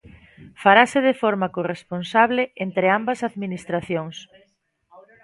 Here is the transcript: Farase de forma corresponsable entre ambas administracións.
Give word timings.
Farase 0.63 0.99
de 1.07 1.13
forma 1.21 1.47
corresponsable 1.57 2.43
entre 2.65 2.85
ambas 2.97 3.19
administracións. 3.29 4.15